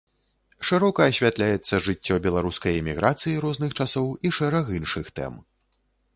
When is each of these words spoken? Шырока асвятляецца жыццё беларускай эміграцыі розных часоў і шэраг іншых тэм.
Шырока 0.69 1.01
асвятляецца 1.11 1.79
жыццё 1.87 2.15
беларускай 2.25 2.73
эміграцыі 2.81 3.35
розных 3.45 3.71
часоў 3.79 4.11
і 4.27 4.35
шэраг 4.41 4.75
іншых 4.81 5.05
тэм. 5.23 5.33